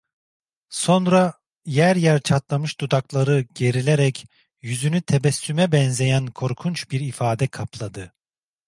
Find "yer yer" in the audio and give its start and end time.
1.65-2.21